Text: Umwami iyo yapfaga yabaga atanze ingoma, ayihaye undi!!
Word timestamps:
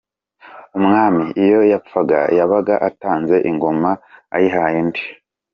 Umwami 0.77 1.25
iyo 1.43 1.59
yapfaga 1.71 2.19
yabaga 2.37 2.75
atanze 2.89 3.35
ingoma, 3.49 3.91
ayihaye 4.35 4.77
undi!! 4.83 5.03